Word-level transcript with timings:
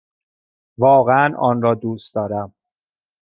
واقعا 0.77 1.35
آن 1.37 1.61
را 1.61 1.75
دوست 1.75 2.15
دارم! 2.15 2.53